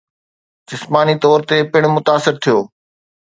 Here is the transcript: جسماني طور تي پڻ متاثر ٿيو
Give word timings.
جسماني 0.69 1.15
طور 1.23 1.39
تي 1.49 1.57
پڻ 1.71 1.81
متاثر 1.95 2.33
ٿيو 2.43 2.57